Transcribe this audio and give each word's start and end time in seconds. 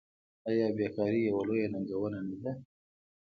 آیا 0.49 0.67
بیکاري 0.77 1.19
یوه 1.29 1.41
لویه 1.47 1.67
ننګونه 1.73 2.19
نه 2.27 2.35
ده؟ 2.43 2.51